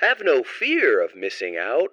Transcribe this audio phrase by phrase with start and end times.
[0.00, 1.88] Have no fear of missing out.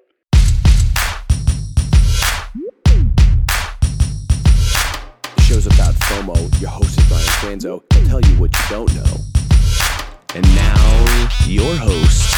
[5.37, 6.35] The show's about FOMO.
[6.59, 7.81] Your host is Brian Fanzo.
[7.93, 9.15] He'll tell you what you don't know.
[10.35, 12.35] And now, your host,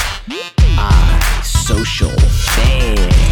[0.78, 3.26] iSocialFanz.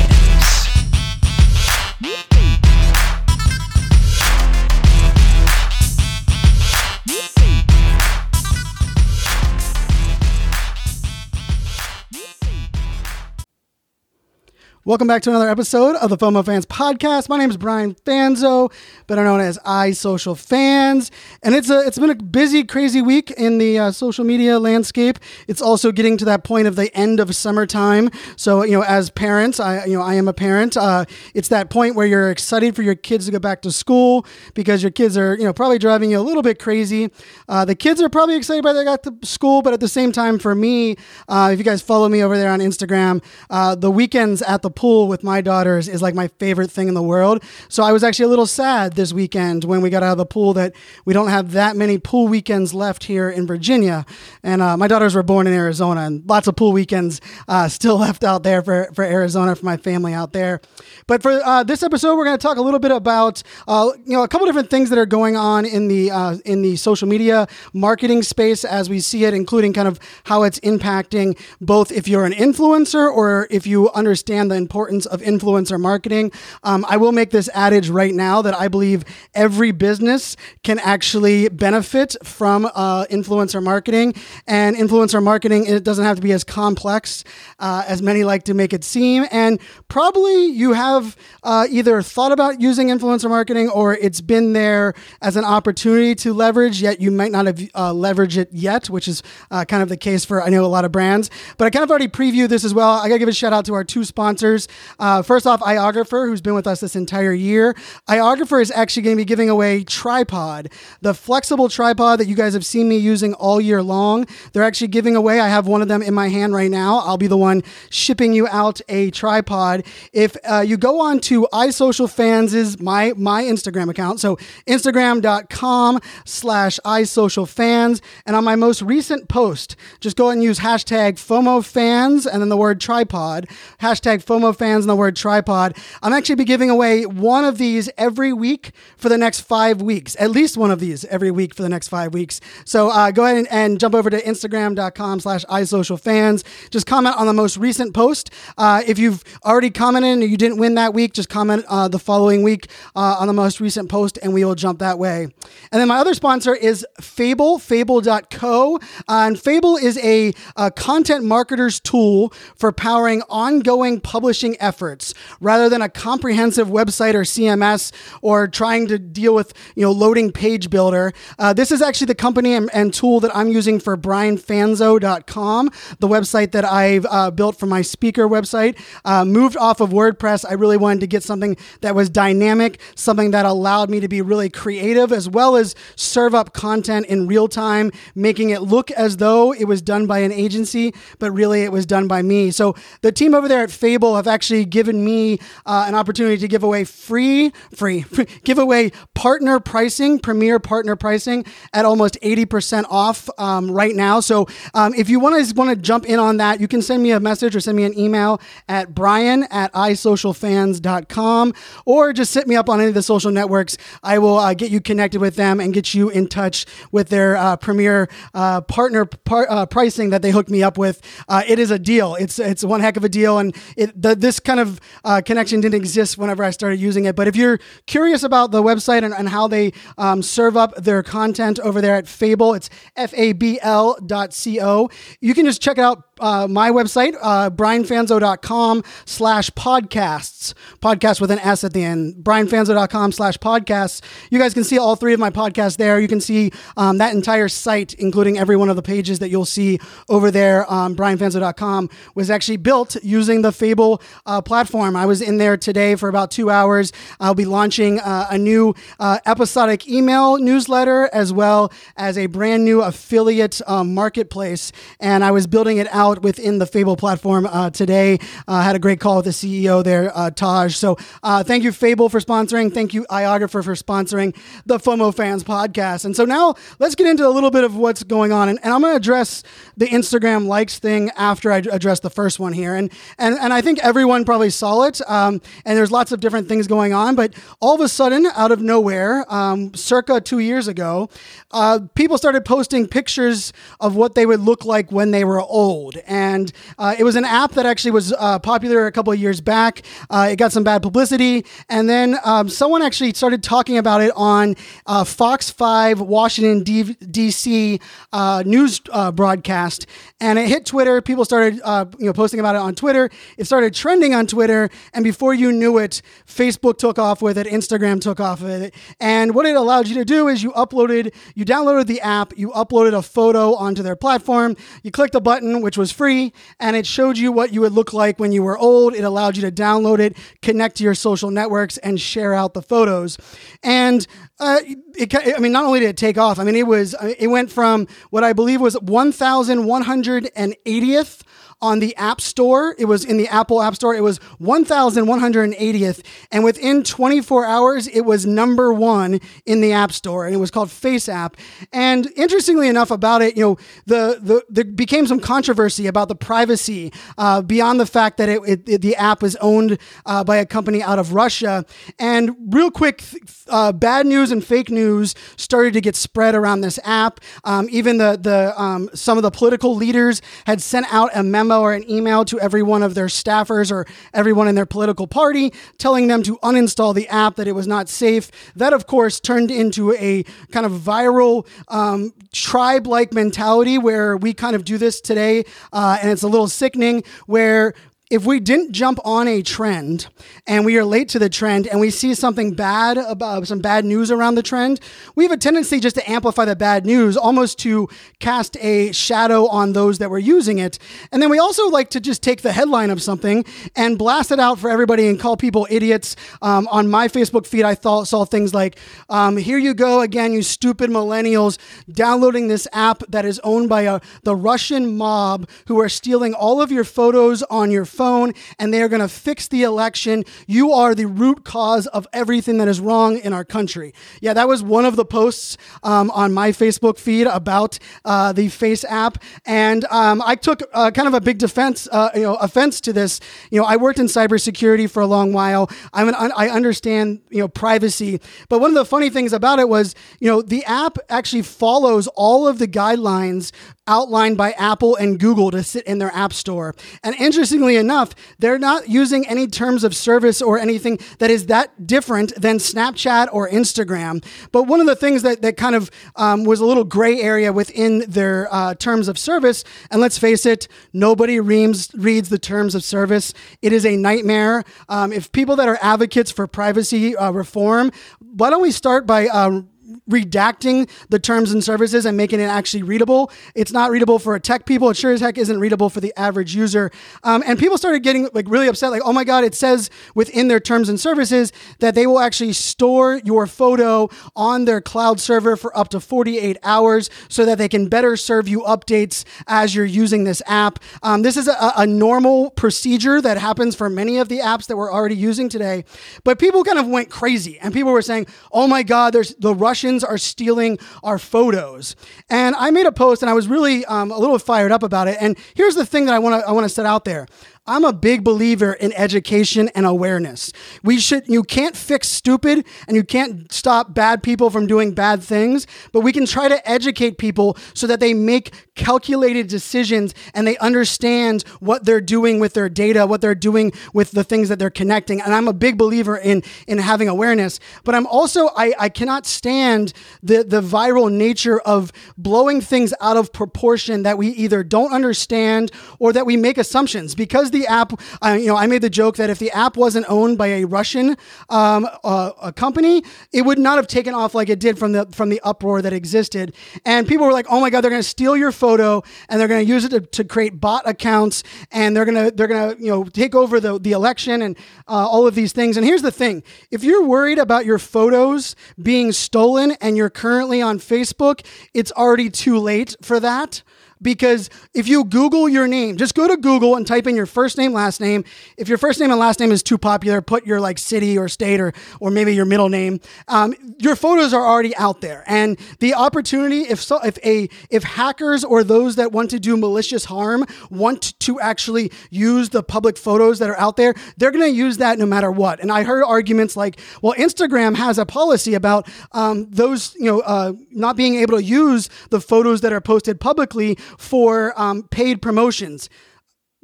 [14.86, 17.30] Welcome back to another episode of the FOMOFanz Podcast.
[17.30, 18.70] My name is Brian Fanzo,
[19.08, 21.10] better known as iSocialFanz,
[21.42, 25.20] and it's a it's been a busy, crazy week in the uh, social media landscape.
[25.48, 28.10] It's also getting to that point of the end of summertime.
[28.36, 30.76] So you know, as parents, I you know I am a parent.
[30.76, 34.26] Uh, it's that point where you're excited for your kids to go back to school
[34.54, 37.10] because your kids are you know probably driving you a little bit crazy.
[37.48, 40.12] Uh, the kids are probably excited by they got to school, but at the same
[40.12, 40.98] time, for me,
[41.30, 44.73] uh, if you guys follow me over there on Instagram, uh, the weekends at the
[44.76, 47.44] pool with my daughters is like my favorite thing in the world.
[47.70, 50.26] So I was actually a little sad this weekend when we got out of the
[50.26, 50.74] pool that
[51.06, 54.06] we don't have that many pool weekends left here in Virginia.
[54.44, 57.98] And uh, my daughters were born in Arizona, and lots of pool weekends uh, still
[58.04, 60.62] left out there for, for Arizona for my family out there.
[61.08, 64.14] But for uh, this episode, we're going to talk a little bit about uh, you
[64.14, 67.08] know a couple different things that are going on in the uh, in the social
[67.08, 72.08] media marketing space as we see it, including kind of how it's impacting both if
[72.08, 76.32] you're an influencer or if you understand the importance of influencer marketing.
[76.64, 79.04] Um, I will make this adage right now that I believe
[79.46, 84.08] every business can actually benefit from uh, influencer marketing.
[84.48, 87.24] And influencer marketing, it doesn't have to be as complex
[87.60, 89.26] uh, as many like to make it seem.
[89.32, 94.94] And probably you have uh, either thought about using influencer marketing or it's been there
[95.22, 99.08] as an opportunity to leverage, yet you might not have uh, leveraged it yet, which
[99.08, 101.30] is uh, kind of the case for, I know, a lot of brands.
[101.58, 102.92] But I kind of already previewed this as well.
[103.04, 104.53] I got to give a shout out to our two sponsors.
[105.00, 107.76] Uh, first off, iOgrapher, who's been with us this entire year.
[108.08, 110.72] iOgrapher is actually going to be giving away Tripod,
[111.02, 114.28] the flexible tripod that you guys have seen me using all year long.
[114.52, 115.40] They're actually giving away.
[115.40, 117.00] I have one of them in my hand right now.
[117.00, 119.86] I'll be the one shipping you out a tripod.
[120.12, 124.38] If uh, you go on to iSocialFanz' my my Instagram account, so
[124.68, 131.14] Instagram.com slash iSocialFanz, and on my most recent post, just go ahead and use hashtag
[131.14, 133.48] FOMOFanz and then the word tripod,
[133.80, 135.78] hashtag FOMO fans and the word tripod.
[136.02, 140.18] I'm actually be giving away one of these every week for the next five weeks,
[140.20, 142.42] at least one of these every week for the next five weeks.
[142.66, 146.44] So uh, go ahead and, and, jump over to Instagram.com slash iSocialFanz.
[146.70, 148.32] Just comment on the most recent post.
[148.58, 152.00] Uh, if you've already commented and you didn't win that week, just comment uh, the
[152.00, 155.24] following week uh, on the most recent post and we will jump that way.
[155.24, 158.76] And then my other sponsor is Fabl, fabl.co.
[158.76, 165.70] Uh, and Fabl is a, a content marketer's tool for powering ongoing publishing efforts rather
[165.70, 170.70] than a comprehensive website or CMS or trying to deal with you know landing page
[170.70, 171.14] builder.
[171.40, 176.08] Uh, this is actually the company and, and, tool that I'm using for brianfanzo.com, the
[176.08, 178.80] website that I've uh, built for my speaker website.
[179.04, 183.32] Uh, moved off of WordPress, I really wanted to get something that was dynamic, something
[183.32, 187.48] that allowed me to be really creative as well as serve up content in real
[187.48, 191.72] time, making it look as though it was done by an agency, but really it
[191.72, 192.52] was done by me.
[192.52, 196.48] So the team over there at Fabl have actually given me uh, an opportunity to
[196.48, 198.06] give away free, free,
[198.44, 204.20] give away partner pricing, premier partner pricing at almost 80% off um, right now.
[204.20, 207.04] So um, if you want to want to jump in on that, you can send
[207.04, 211.54] me a message or send me an email at brian at isocialfanz.com
[211.86, 213.78] or just hit me up on any of the social networks.
[214.02, 217.36] I will uh, get you connected with them and get you in touch with their
[217.36, 221.02] uh, premier uh, partner par- uh, pricing that they hooked me up with.
[221.28, 222.16] Uh, it is a deal.
[222.16, 225.62] It's it's one heck of a deal, and it, the, this kind of uh, connection
[225.62, 227.16] didn't exist whenever I started using it.
[227.16, 231.04] But if you're curious about the website and, and how they um, serve up their
[231.04, 234.90] content over there at Fabl, it's F A B L dot C O.
[235.20, 240.54] You can just check it out uh, my website, uh, brianfanzo.com slash podcasts.
[240.82, 242.16] Podcast with an S at the end.
[242.24, 244.02] brianfanzo.com slash podcasts.
[244.30, 246.00] You guys can see all three of my podcasts there.
[246.00, 249.46] You can see um, that entire site, including every one of the pages that you'll
[249.46, 249.80] see
[250.10, 250.72] over there.
[250.72, 254.96] Um, brianfanzo.com was actually built using the Fabl uh, platform.
[254.96, 256.92] I was in there today for about two hours.
[257.20, 262.66] I'll be launching uh, a new uh, episodic email newsletter as well as a brand
[262.66, 264.72] new affiliate um, marketplace.
[265.00, 268.20] And I was building it out out within the Fabl platform uh, today.
[268.48, 270.76] Uh, had a great call with the CEO there, uh, Taj.
[270.76, 272.74] So uh, thank you, Fabl, for sponsoring.
[272.74, 274.36] Thank you, iOgrapher, for sponsoring
[274.66, 276.04] the FOMOFanz podcast.
[276.04, 278.50] And so now let's get into a little bit of what's going on.
[278.50, 279.44] And, and I'm going to address
[279.78, 282.76] the Instagram likes thing after I address the first one here.
[282.76, 285.00] And and and I think everyone probably saw it.
[285.10, 287.16] Um, and there's lots of different things going on.
[287.16, 291.10] But all of a sudden, out of nowhere, um, circa two years ago,
[291.52, 295.93] uh, people started posting pictures of what they would look like when they were old.
[296.06, 299.42] And uh, it was an app that actually was uh, popular a couple of years
[299.42, 299.82] back.
[300.10, 301.46] Uh, it got some bad publicity.
[301.70, 304.56] And then um, someone actually started talking about it on
[304.86, 307.80] uh, Fox 5 Washington, D.C.
[308.12, 308.80] Uh, news
[309.14, 309.86] broadcast.
[310.20, 311.02] And it hit Twitter.
[311.02, 311.56] People started
[312.00, 313.10] you know, posting about it on Twitter.
[313.38, 314.70] It started trending on Twitter.
[314.94, 318.74] And before you knew it, Facebook took off with it, Instagram took off with it.
[319.00, 322.50] And what it allowed you to do is you uploaded, you downloaded the app, you
[322.50, 326.86] uploaded a photo onto their platform, you clicked a button, which was free, and it
[326.86, 328.94] showed you what you would look like when you were old.
[328.94, 332.62] It allowed you to download it, connect to your social networks, and share out the
[332.62, 333.18] photos.
[333.64, 334.06] And
[334.40, 334.60] uh,
[334.96, 337.52] it, I mean, not only did it take off, I mean, it was, it went
[337.52, 341.22] from what I believe was 1,180th
[341.62, 342.76] on the App Store.
[342.78, 343.96] It was in the Apple App Store.
[343.96, 346.06] It was 1,180th.
[346.32, 350.26] And within 24 hours, it was number one in the App Store.
[350.26, 351.36] And it was called FaceApp.
[351.72, 356.16] And interestingly enough about it, you know, the, the there became some controversy about the
[356.16, 360.38] privacy uh, beyond the fact that it, it, it the app was owned uh, by
[360.38, 361.66] a company out of Russia.
[362.00, 363.04] And real quick,
[363.48, 367.20] uh, bad news and fake news started to get spread around this app.
[367.44, 371.53] Um, even the, the um, some of the political leaders had sent out a memo
[371.54, 375.08] memo or an email to every one of their staffers or everyone in their political
[375.08, 378.32] party telling them to uninstall the app, that it was not safe.
[378.56, 384.34] That, of course, turned into a kind of viral um, tribe like mentality where we
[384.34, 385.44] kind of do this today.
[385.72, 387.74] Uh, and it's a little sickening where
[388.10, 390.08] if we didn't jump on a trend
[390.46, 393.86] and we are late to the trend and we see something bad about some bad
[393.86, 394.80] news around the trend,
[395.16, 397.88] we have a tendency just to amplify the bad news, almost to
[398.20, 400.78] cast a shadow on those that were using it.
[401.12, 403.46] And then we also like to just take the headline of something
[403.76, 406.16] and blast it out for everybody and call people idiots.
[406.42, 408.78] Um, on my Facebook feed, I thought, saw things like,
[409.10, 411.58] um, "Here you go again, you stupid millennials,
[411.92, 416.62] downloading this app that is owned by a, the Russian mob who are stealing all
[416.62, 420.24] of your photos on your phone." and they are going to fix the election.
[420.48, 423.94] You are the root cause of everything that is wrong in our country.
[424.22, 428.48] Yeah, that was one of the posts um, on my Facebook feed about uh, the
[428.48, 432.82] FaceApp, and um, I took uh, kind of a big defense, uh, you know, offense
[432.82, 433.20] to this.
[433.52, 435.70] You know, I worked in cybersecurity for a long while.
[435.94, 438.20] I'm an, I understand you know privacy,
[438.50, 442.08] but one of the funny things about it was you know the app actually follows
[442.16, 443.52] all of the guidelines
[443.88, 446.74] outlined by Apple and Google to sit in their app store.
[447.04, 451.86] And interestingly enough, they're not using any terms of service or anything that is that
[451.86, 454.24] different than Snapchat or Instagram.
[454.52, 457.52] But one of the things that, that kind of um, was a little gray area
[457.52, 462.76] within their uh, terms of service, and let's face it, nobody reads, reads the terms
[462.76, 463.34] of service.
[463.62, 464.64] It is a nightmare.
[464.88, 469.28] Um, if people that are advocates for privacy uh, reform, why don't we start by
[469.28, 469.70] um,
[470.10, 473.32] redacting the terms and services and making it actually readable.
[473.56, 474.90] It's not readable for a tech people.
[474.90, 476.92] It sure as heck isn't readable for the average user.
[477.24, 480.48] Um, and people started getting like really upset, like, oh my God, it says within
[480.48, 485.56] their terms and services that they will actually store your photo on their cloud server
[485.56, 489.86] for up to 48 hours so that they can better serve you updates as you're
[489.86, 490.80] using this app.
[491.02, 494.78] Um, this is a, a normal procedure that happens for many of the apps that
[494.78, 495.86] we're already using today.
[496.24, 499.54] But people kind of went crazy and people were saying, oh my God, there's the
[499.54, 501.96] Russian Russians are stealing our photos.
[502.30, 505.08] And I made a post and I was really um, a little fired up about
[505.08, 505.18] it.
[505.20, 507.26] And here's the thing that I want to I want to set out there.
[507.66, 510.52] I'm a big believer in education and awareness.
[510.84, 515.24] We should you can't fix stupid and you can't stop bad people from doing bad
[515.24, 520.46] things, but we can try to educate people so that they make calculated decisions and
[520.46, 524.60] they understand what they're doing with their data, what they're doing with the things that
[524.60, 525.22] they're connecting.
[525.22, 529.26] And I'm a big believer in in having awareness, but I'm also I, I cannot
[529.26, 534.92] stand the the viral nature of blowing things out of proportion that we either don't
[534.92, 538.90] understand or that we make assumptions because the app, uh, you know, I made the
[538.90, 541.16] joke that if the app wasn't owned by a Russian
[541.50, 545.06] um, uh, a company, it would not have taken off like it did from the
[545.12, 546.54] from the uproar that existed.
[546.86, 549.48] And people were like, "Oh my god, they're going to steal your photo and they're
[549.48, 552.76] going to use it to, to create bot accounts and they're going to they're going
[552.76, 554.58] to you know take over the the election and
[554.88, 558.56] uh, all of these things." And here's the thing: if you're worried about your photos
[558.82, 563.64] being stolen and you're currently on Facebook, it's already too late for that
[564.04, 567.58] because if you Google your name, just go to Google and type in your first
[567.58, 568.24] name, last name.
[568.58, 571.28] If your first name and last name is too popular, put your like city or
[571.28, 573.00] state or or maybe your middle name.
[573.28, 577.84] Um, your photos are already out there, and the opportunity if so if a if
[577.84, 582.98] hackers or those that want to do malicious harm want to actually use the public
[582.98, 585.60] photos that are out there, they're going to use that no matter what.
[585.60, 590.20] And I heard arguments like, well, Instagram has a policy about um, those you know
[590.22, 595.22] uh, not being able to use the photos that are posted publicly for um, paid
[595.22, 595.90] promotions.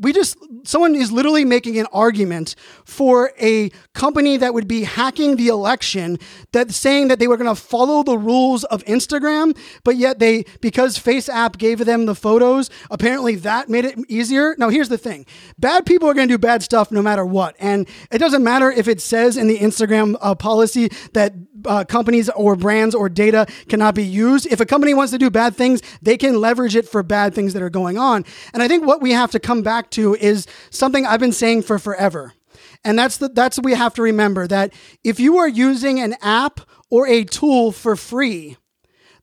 [0.01, 2.55] We just someone is literally making an argument
[2.85, 6.17] for a company that would be hacking the election
[6.53, 10.45] that saying that they were going to follow the rules of Instagram but yet they
[10.61, 14.55] because FaceApp gave them the photos apparently that made it easier.
[14.57, 15.25] Now here's the thing.
[15.57, 18.71] Bad people are going to do bad stuff no matter what and it doesn't matter
[18.71, 23.45] if it says in the Instagram uh, policy that uh, companies or brands or data
[23.67, 26.87] cannot be used if a company wants to do bad things they can leverage it
[26.87, 28.23] for bad things that are going on
[28.53, 31.63] and I think what we have to come back to is something I've been saying
[31.63, 32.33] for forever.
[32.83, 34.73] And that's the that's we have to remember that
[35.03, 38.57] if you are using an app or a tool for free,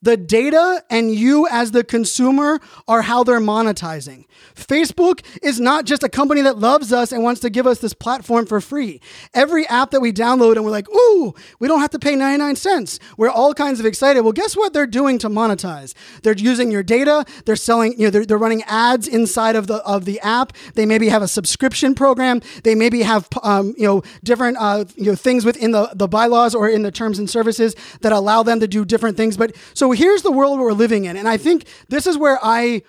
[0.03, 4.26] the data and you as the consumer are how they're monetizing.
[4.57, 7.93] Facebook is not just a company that loves us and wants to give us this
[7.93, 9.01] platform for free.
[9.35, 12.57] Every app that we download and we're like, ooh, we don't have to pay 99
[12.57, 12.99] cents.
[13.17, 14.23] We're all kinds of excited.
[14.23, 15.95] Well, guess what they're doing to monetize?
[16.23, 17.25] They're using your data.
[17.45, 20.53] They're selling, you know, they're, they're running ads inside of the of the app.
[20.75, 22.41] They maybe have a subscription program.
[22.65, 26.55] They maybe have, um, you know, different, uh, you know, things within the, the bylaws
[26.55, 29.37] or in the terms and services that allow them to do different things.
[29.37, 31.17] But so here's the world we're living in.
[31.17, 32.83] And I think this is where I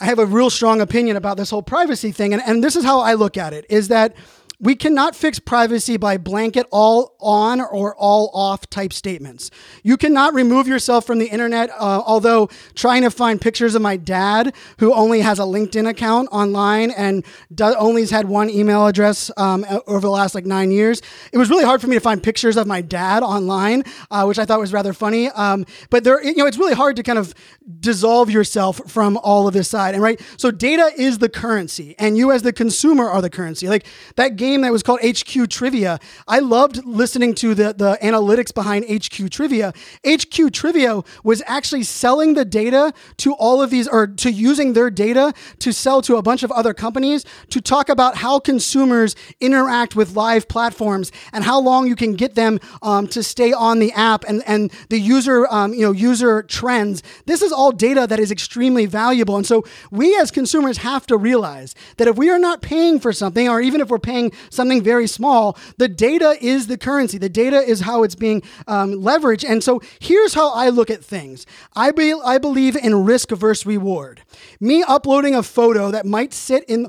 [0.00, 2.32] I have a real strong opinion about this whole privacy thing.
[2.32, 4.14] And, and this is how I look at it is that
[4.60, 9.50] we cannot fix privacy by blanket all on or all off type statements.
[9.84, 11.70] You cannot remove yourself from the internet.
[11.70, 16.28] Uh, although trying to find pictures of my dad, who only has a LinkedIn account
[16.32, 17.24] online and
[17.54, 21.38] do- only has had one email address um, over the last like nine years, it
[21.38, 24.44] was really hard for me to find pictures of my dad online, uh, which I
[24.44, 25.28] thought was rather funny.
[25.28, 27.32] Um, but there, you know, it's really hard to kind of
[27.78, 29.94] dissolve yourself from all of this side.
[29.94, 33.68] And right, so data is the currency, and you as the consumer are the currency.
[33.68, 33.86] Like
[34.16, 35.98] that game game that was called HQ Trivia.
[36.26, 39.72] I loved listening to the, the analytics behind HQ Trivia.
[40.06, 44.90] HQ Trivia was actually selling the data to all of these, or to using their
[44.90, 49.94] data to sell to a bunch of other companies to talk about how consumers interact
[49.94, 53.92] with live platforms and how long you can get them um, to stay on the
[53.92, 57.02] app and, and the user, um, you know, user trends.
[57.26, 59.36] This is all data that is extremely valuable.
[59.36, 63.12] And so we as consumers have to realize that if we are not paying for
[63.12, 65.56] something, or even if we're paying something very small.
[65.76, 67.18] The data is the currency.
[67.18, 69.48] The data is how it's being um, leveraged.
[69.48, 71.46] And so here's how I look at things.
[71.74, 74.22] I, be, I believe in risk versus reward.
[74.60, 76.88] Me uploading a photo that might sit in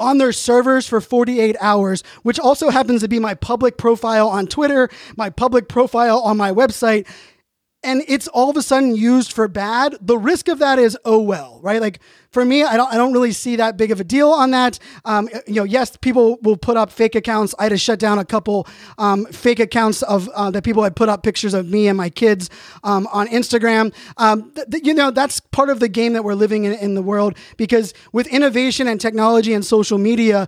[0.00, 4.46] on their servers for 48 hours, which also happens to be my public profile on
[4.46, 7.06] Twitter, my public profile on my website,
[7.82, 11.20] and it's all of a sudden used for bad, the risk of that is oh
[11.20, 11.80] well, right?
[11.80, 14.50] Like for me, I don't I don't really see that big of a deal on
[14.50, 14.78] that.
[15.04, 17.54] Um, you know, yes, people will put up fake accounts.
[17.58, 18.66] I had to shut down a couple
[18.98, 22.10] um, fake accounts of uh, that people had put up pictures of me and my
[22.10, 22.50] kids
[22.84, 23.94] um, on Instagram.
[24.18, 26.94] Um, th- th- you know, that's part of the game that we're living in in
[26.94, 30.46] the world because with innovation and technology and social media,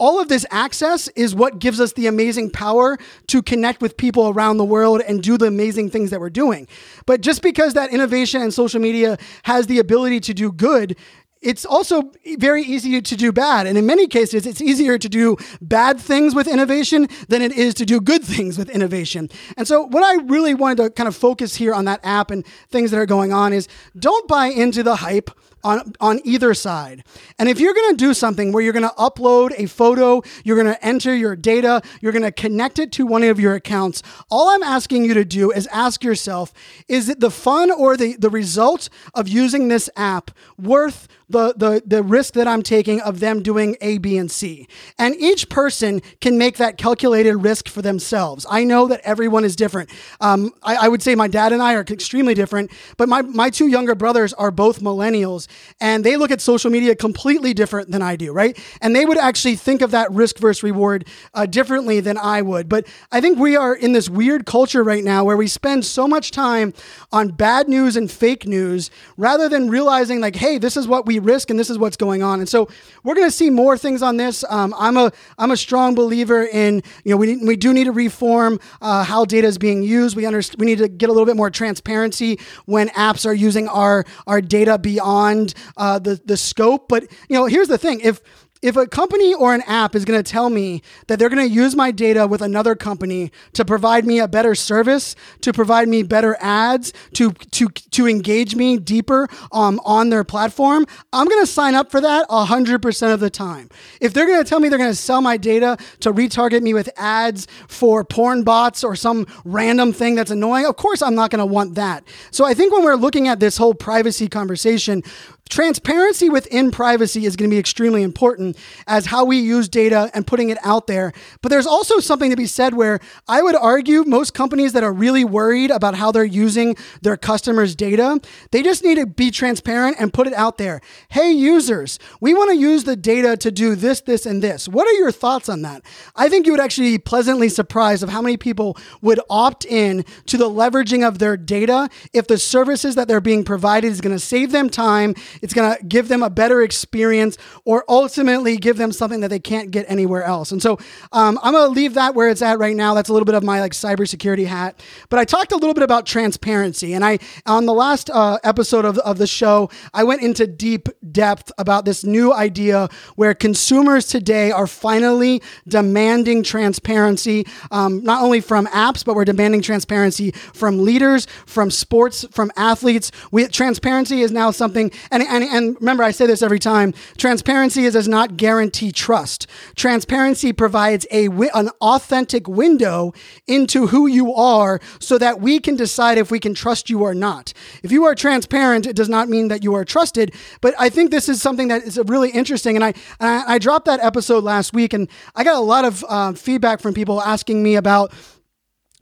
[0.00, 4.30] all of this access is what gives us the amazing power to connect with people
[4.30, 6.66] around the world and do the amazing things that we're doing.
[7.06, 10.96] But just because that innovation and social media has the ability to do good,
[11.42, 13.66] it's also very easy to do bad.
[13.66, 17.74] And in many cases, it's easier to do bad things with innovation than it is
[17.74, 19.30] to do good things with innovation.
[19.56, 22.46] And so, what I really wanted to kind of focus here on that app and
[22.68, 25.30] things that are going on is don't buy into the hype
[25.62, 27.04] on, on either side.
[27.38, 30.60] And if you're going to do something where you're going to upload a photo, you're
[30.60, 34.02] going to enter your data, you're going to connect it to one of your accounts,
[34.30, 36.52] all I'm asking you to do is ask yourself,
[36.88, 41.82] is it the fun or the, the result of using this app worth the, the,
[41.86, 44.66] the risk that I'm taking of them doing A, B, and C.
[44.98, 48.44] And each person can make that calculated risk for themselves.
[48.50, 49.90] I know that everyone is different.
[50.20, 53.50] Um, I, I, would say my dad and I are extremely different, but my, my
[53.50, 55.46] two younger brothers are both millennials
[55.80, 58.58] and they look at social media completely different than I do, right?
[58.80, 62.68] And they would actually think of that risk versus reward uh, differently than I would.
[62.68, 66.08] But I think we are in this weird culture right now where we spend so
[66.08, 66.74] much time
[67.12, 71.19] on bad news and fake news rather than realizing, like, hey, this is what we
[71.20, 72.40] risk, and this is what's going on.
[72.40, 72.68] And so
[73.04, 74.44] we're going to see more things on this.
[74.48, 77.92] Um, I'm a I'm a strong believer in you know we we do need to
[77.92, 80.16] reform uh, how data is being used.
[80.16, 83.68] We understand we need to get a little bit more transparency when apps are using
[83.68, 86.88] our our data beyond uh, the the scope.
[86.88, 88.20] But you know, here's the thing: if
[88.62, 91.52] if a company or an app is going to tell me that they're going to
[91.52, 96.02] use my data with another company to provide me a better service, to provide me
[96.02, 101.46] better ads, to to to engage me deeper um, on their platform, I'm going to
[101.46, 103.68] sign up for that 100% of the time.
[104.00, 106.74] If they're going to tell me they're going to sell my data to retarget me
[106.74, 111.30] with ads for porn bots or some random thing that's annoying, of course I'm not
[111.30, 112.04] going to want that.
[112.30, 115.02] So I think when we're looking at this whole privacy conversation,
[115.50, 120.24] Transparency within privacy is going to be extremely important as how we use data and
[120.24, 121.12] putting it out there.
[121.42, 124.92] But there's also something to be said where I would argue most companies that are
[124.92, 128.20] really worried about how they're using their customers' data,
[128.52, 130.80] they just need to be transparent and put it out there.
[131.08, 134.68] Hey, users, we want to use the data to do this, this, and this.
[134.68, 135.82] What are your thoughts on that?
[136.14, 140.04] I think you would actually be pleasantly surprised of how many people would opt in
[140.26, 144.14] to the leveraging of their data if the services that they're being provided is going
[144.14, 148.76] to save them time it's going to give them a better experience or ultimately give
[148.76, 150.52] them something that they can't get anywhere else.
[150.52, 150.78] And so
[151.12, 152.94] um, I'm going to leave that where it's at right now.
[152.94, 154.80] That's a little bit of my like cybersecurity hat.
[155.08, 156.94] But I talked a little bit about transparency.
[156.94, 160.88] And I, on the last uh, episode of, of the show, I went into deep
[161.10, 168.40] depth about this new idea where consumers today are finally demanding transparency, um, not only
[168.40, 173.10] from apps, but we're demanding transparency from leaders, from sports, from athletes.
[173.30, 177.84] We, transparency is now something, and, and, and remember, I say this every time transparency
[177.84, 179.46] is, does not guarantee trust.
[179.76, 183.12] Transparency provides a, an authentic window
[183.46, 187.14] into who you are so that we can decide if we can trust you or
[187.14, 187.52] not.
[187.82, 190.34] If you are transparent, it does not mean that you are trusted.
[190.60, 192.76] But I think this is something that is really interesting.
[192.76, 196.04] And I, I, I dropped that episode last week, and I got a lot of
[196.08, 198.12] uh, feedback from people asking me about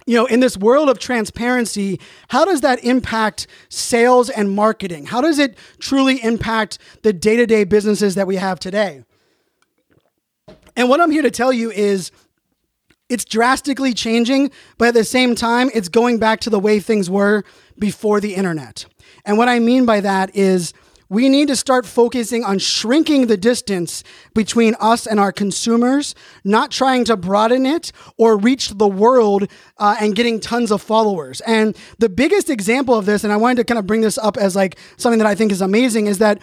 [0.08, 5.04] you know, in this world of transparency, how does that impact sales and marketing?
[5.04, 9.04] How does it truly impact the day to day businesses that we have today?
[10.74, 12.10] And what I'm here to tell you is
[13.10, 17.10] it's drastically changing, but at the same time, it's going back to the way things
[17.10, 17.44] were
[17.78, 18.86] before the internet.
[19.26, 20.72] And what I mean by that is,
[21.10, 26.70] we need to start focusing on shrinking the distance between us and our consumers, not
[26.70, 31.40] trying to broaden it or reach the world uh, and getting tons of followers.
[31.42, 34.36] And the biggest example of this, and I wanted to kind of bring this up
[34.36, 36.40] as like something that I think is amazing, is that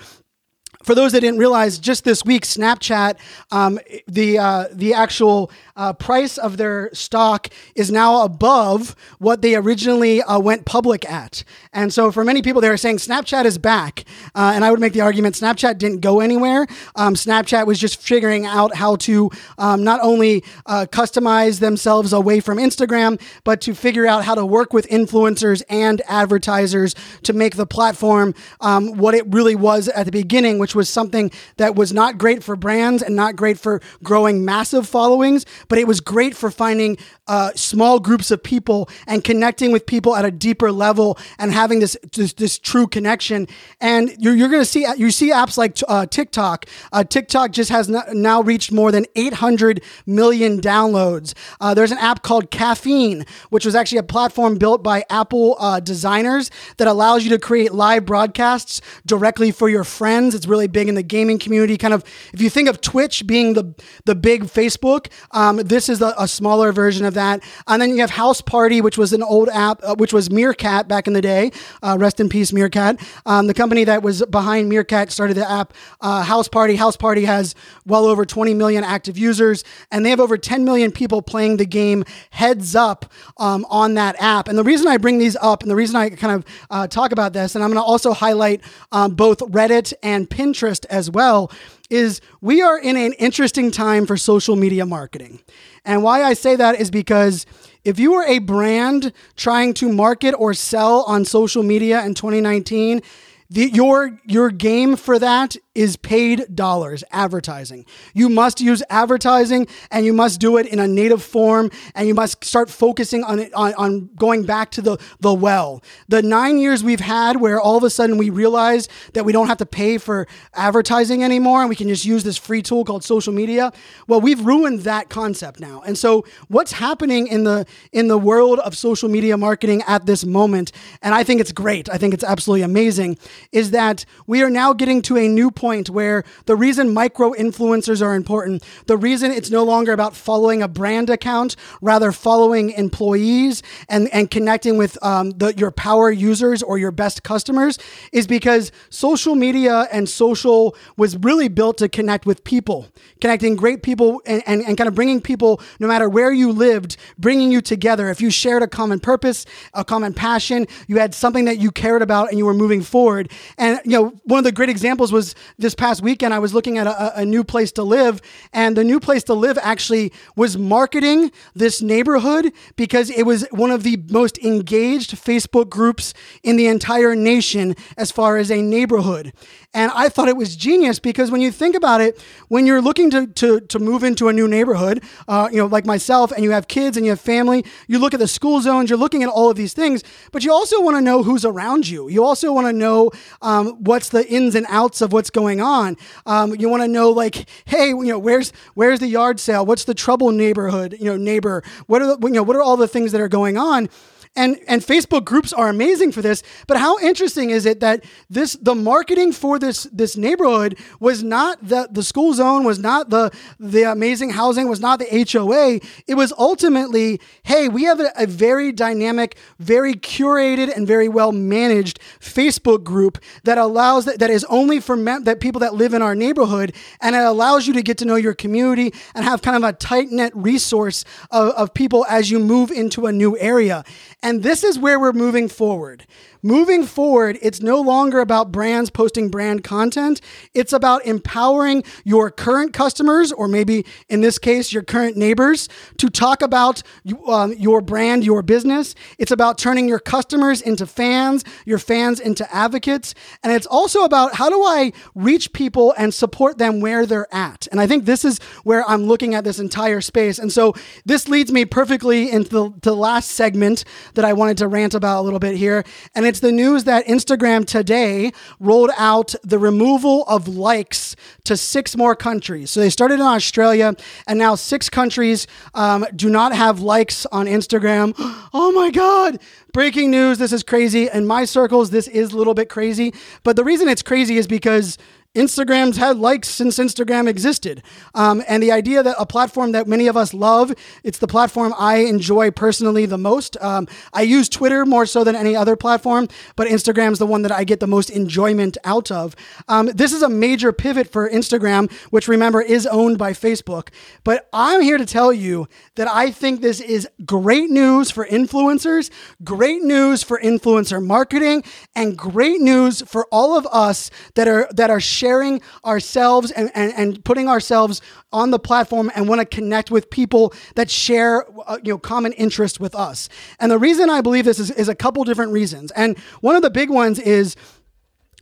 [0.84, 3.18] for those that didn't realize, just this week, Snapchat,
[3.52, 9.56] um, the uh, the actual uh, price of their stock is now above what they
[9.56, 11.44] originally uh, went public at.
[11.74, 14.06] And so, for many people, they are saying Snapchat is back.
[14.34, 16.68] Uh, and I would make the argument Snapchat didn't go anywhere.
[16.96, 22.40] Um, Snapchat was just figuring out how to um, not only uh, customize themselves away
[22.40, 27.56] from Instagram, but to figure out how to work with influencers and advertisers to make
[27.56, 31.92] the platform um, what it really was at the beginning, which was something that was
[31.92, 36.36] not great for brands and not great for growing massive followings, but it was great
[36.36, 36.98] for finding
[37.28, 41.80] uh, small groups of people and connecting with people at a deeper level and having
[41.80, 43.48] this this, this true connection.
[43.82, 46.66] And you're, you're going to see you see apps like uh, TikTok.
[46.92, 51.34] Uh, TikTok just has now reached more than 800 million downloads.
[51.60, 55.80] Uh, there's an app called Caffeine, which was actually a platform built by Apple uh,
[55.80, 60.36] designers that allows you to create live broadcasts directly for your friends.
[60.36, 61.78] It's really big in the gaming community.
[61.78, 63.74] Kind of if you think of Twitch being the
[64.06, 67.44] the big Facebook, um, this is a, a, smaller version of that.
[67.68, 71.08] And then you have Houseparty, which was an old app, uh, which was Meerkat back
[71.08, 71.52] in the day.
[71.82, 73.00] Uh, rest in peace, Meerkat.
[73.26, 76.78] Um, the company that was behind Meerkat started the app uh, Houseparty.
[76.78, 80.92] House Party has well over 20 million active users, and they have over 10 million
[80.92, 84.48] people playing the game Heads Up um, on that app.
[84.48, 87.12] And the reason I bring these up, and the reason I kind of uh, talk
[87.12, 91.52] about this, and I'm going to also highlight um, both Reddit and Pinterest as well,
[91.90, 95.42] is we are in an interesting time for social media marketing.
[95.84, 97.46] And why I say that is because
[97.84, 103.02] if you are a brand trying to market or sell on social media in 2019,
[103.50, 107.86] the, your your game for that is paid dollars, advertising.
[108.14, 112.14] You must use advertising and you must do it in a native form and you
[112.14, 115.84] must start focusing on it, on, on going back to the, the well.
[116.08, 119.48] The nine years we've had where all of a sudden we realize that we don't
[119.48, 123.04] have to pay for advertising anymore and we can just use this free tool called
[123.04, 123.74] social media.
[124.08, 125.84] Well, we've ruined that concept now.
[125.86, 130.24] And so what's happening in the in the world of social media marketing at this
[130.26, 133.18] moment, and I think it's great, I think it's absolutely amazing,
[133.52, 137.32] is that we are now getting to a new point point where the reason micro
[137.34, 142.70] influencers are important, the reason it's no longer about following a brand account, rather following
[142.86, 147.80] employees and, and connecting with um, the, your power users or your best customers
[148.12, 152.88] is because social media and social was really built to connect with people,
[153.20, 156.96] connecting great people and, and, and kind of bringing people, no matter where you lived,
[157.18, 158.10] bringing you together.
[158.10, 162.04] If you shared a common purpose, a common passion, you had something that you cared
[162.04, 163.32] about and you were moving forward.
[163.58, 166.78] And, you know, one of the great examples was this past weekend, I was looking
[166.78, 168.22] at a, a new place to live,
[168.54, 173.72] and the new place to live actually was marketing this neighborhood because it was one
[173.72, 176.14] of the most engaged Facebook groups
[176.44, 179.34] in the entire nation as far as a neighborhood.
[179.74, 183.10] And I thought it was genius because when you think about it, when you're looking
[183.12, 186.52] to, to, to move into a new neighborhood, uh, you know, like myself, and you
[186.52, 189.30] have kids and you have family, you look at the school zones, you're looking at
[189.30, 192.08] all of these things, but you also want to know who's around you.
[192.08, 195.96] You also want to know um, what's the ins and outs of what's going on.
[196.26, 199.64] Um, you want to know, like, hey, you know, where's where's the yard sale?
[199.64, 200.96] What's the trouble neighborhood?
[201.00, 201.62] You know, neighbor.
[201.86, 203.90] What are the, you know what are all the things that are going on?
[204.36, 206.44] And and Facebook groups are amazing for this.
[206.68, 211.66] But how interesting is it that this the marketing for this this neighborhood was not
[211.68, 215.80] the the school zone, was not the the amazing housing, was not the HOA.
[216.08, 221.32] It was ultimately, hey, we have a, a very dynamic, very curated, and very well
[221.32, 225.94] managed Facebook group that allows that, that is only for mem- that people that live
[225.94, 229.42] in our neighborhood, and it allows you to get to know your community and have
[229.42, 233.38] kind of a tight knit resource of, of people as you move into a new
[233.40, 233.84] area.
[234.26, 236.08] And this is where we're moving forward.
[236.46, 240.22] Moving forward, it's no longer about brands posting brand content.
[240.54, 246.08] It's about empowering your current customers, or maybe in this case, your current neighbors, to
[246.08, 246.84] talk about
[247.28, 248.94] um, your brand, your business.
[249.18, 253.16] It's about turning your customers into fans, your fans into advocates.
[253.44, 257.68] And it's also about how do I reach people and support them where they're at.
[257.72, 260.38] And I think this is where I'm looking at this entire space.
[260.38, 264.68] And so this leads me perfectly into the, the last segment that I wanted to
[264.68, 265.84] rant about a little bit here.
[266.14, 271.56] And it's it's the news that Instagram today rolled out the removal of likes to
[271.56, 272.70] six more countries.
[272.72, 273.96] So they started in Australia,
[274.28, 278.14] and now six countries um, do not have likes on Instagram.
[278.58, 279.40] Oh my God!
[279.76, 280.38] Breaking news.
[280.38, 281.10] This is crazy.
[281.10, 283.14] In my circles, this is a little bit crazy.
[283.44, 284.98] But the reason it's crazy is because
[285.36, 287.84] Instagram's had likes since Instagram existed.
[288.14, 291.74] Um, and the idea that a platform that many of us love, it's the platform
[291.78, 293.62] I enjoy personally the most.
[293.62, 297.52] Um, I use Twitter more so than any other platform, but Instagram's the one that
[297.52, 299.36] I get the most enjoyment out of.
[299.68, 303.90] Um, this is a major pivot for Instagram, which remember is owned by Facebook.
[304.24, 309.10] But I'm here to tell you that I think this is great news for influencers,
[309.44, 311.64] great news for influencer marketing,
[311.96, 316.72] and great news for all of us that are that are sharing sharing ourselves and,
[316.76, 318.02] and, and putting ourselves
[318.32, 322.34] on the platform and want to connect with people that share uh, you know common
[322.34, 323.30] interest with us.
[323.60, 325.92] And the reason I believe this is, is a couple different reasons.
[325.92, 327.56] And one of the big ones is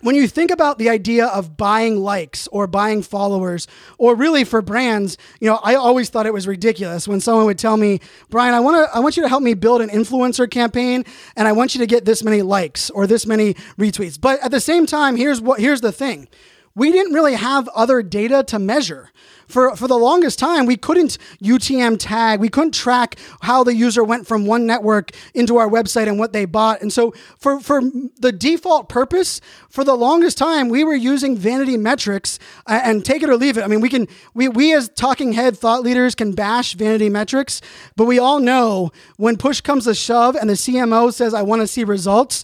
[0.03, 4.61] when you think about the idea of buying likes or buying followers, or really for
[4.61, 8.53] brands, you know, I always thought it was ridiculous when someone would tell me, Brian,
[8.53, 11.53] I want to, I want you to help me build an influencer campaign, and I
[11.53, 14.19] want you to get this many likes or this many retweets.
[14.19, 16.27] But at the same time, here's what, here's the thing
[16.75, 19.09] we didn't really have other data to measure.
[19.47, 24.03] For, for the longest time, we couldn't UTM tag, we couldn't track how the user
[24.03, 26.81] went from one network into our website and what they bought.
[26.81, 27.81] And so, for, for
[28.19, 33.23] the default purpose, for the longest time, we were using vanity metrics uh, and take
[33.23, 33.63] it or leave it.
[33.63, 37.61] I mean, we can, we, we as talking head thought leaders can bash vanity metrics,
[37.95, 41.61] but we all know when push comes to shove and the CMO says, I want
[41.61, 42.43] to see results,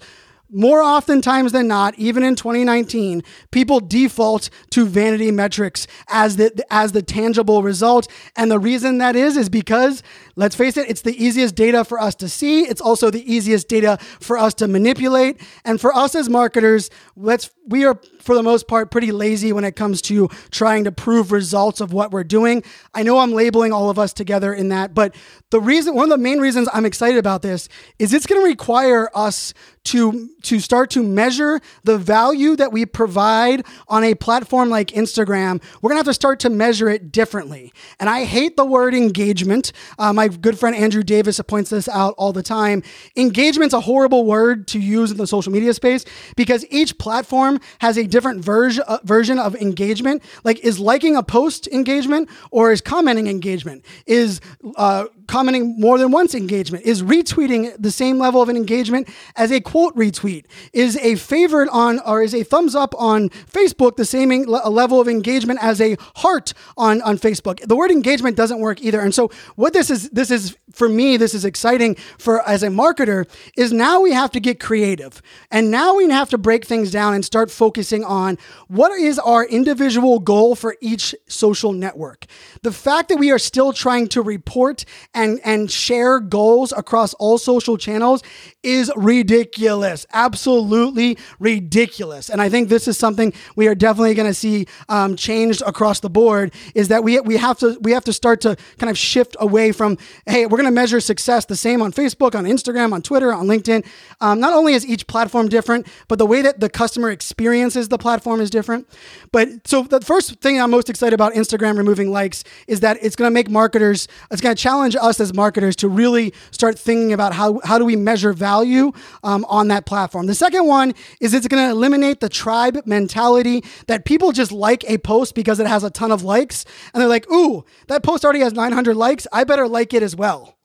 [0.51, 6.51] more often times than not, even in 2019, people default to vanity metrics as the
[6.71, 8.07] as the tangible result.
[8.35, 10.01] And the reason that is is because
[10.35, 12.61] let's face it, it's the easiest data for us to see.
[12.61, 15.39] It's also the easiest data for us to manipulate.
[15.65, 19.63] And for us as marketers, let's we are for the most part pretty lazy when
[19.63, 22.63] it comes to trying to prove results of what we're doing.
[22.93, 25.15] I know I'm labeling all of us together in that, but
[25.51, 28.47] the reason one of the main reasons I'm excited about this is it's going to
[28.47, 29.53] require us
[29.85, 35.61] to to start to measure the value that we provide on a platform like Instagram,
[35.81, 37.73] we're gonna have to start to measure it differently.
[37.99, 39.71] And I hate the word engagement.
[39.97, 42.83] Uh, my good friend Andrew Davis points this out all the time.
[43.15, 47.97] Engagement's a horrible word to use in the social media space because each platform has
[47.97, 50.23] a different version uh, version of engagement.
[50.43, 53.85] Like, is liking a post engagement or is commenting engagement?
[54.05, 54.41] Is
[54.75, 56.83] uh, commenting more than once engagement?
[56.85, 60.45] Is retweeting the same level of an engagement as a quote retweet?
[60.73, 64.99] Is a favorite on or is a thumbs up on Facebook the same en- level
[64.99, 67.65] of engagement as a heart on, on Facebook?
[67.65, 68.99] The word engagement doesn't work either.
[68.99, 72.67] And so what this is, this is for me, this is exciting for as a
[72.67, 76.91] marketer is now we have to get creative and now we have to break things
[76.91, 78.37] down and start focusing on
[78.67, 82.25] what is our individual goal for each social network.
[82.63, 84.85] The fact that we are still trying to report
[85.19, 88.23] and, and share goals across all social channels
[88.63, 90.05] is ridiculous.
[90.13, 92.29] Absolutely ridiculous.
[92.29, 95.99] And I think this is something we are definitely going to see um, changed across
[95.99, 98.97] the board is that we, we have to we have to start to kind of
[98.97, 102.93] shift away from, hey, we're going to measure success the same on Facebook, on Instagram,
[102.93, 103.85] on Twitter, on LinkedIn.
[104.21, 107.97] Um, not only is each platform different, but the way that the customer experiences the
[107.97, 108.87] platform is different.
[109.33, 113.15] But so the first thing I'm most excited about Instagram removing likes is that it's
[113.17, 117.13] going to make marketers, it's going to challenge us as marketers to really start thinking
[117.13, 118.91] about how, how do we measure value
[119.23, 120.25] um, on that platform.
[120.25, 124.83] The second one is it's going to eliminate the tribe mentality that people just like
[124.89, 126.65] a post because it has a ton of likes.
[126.93, 129.25] And they're like, ooh, that post already has 900 likes.
[129.31, 130.58] I better like it as well.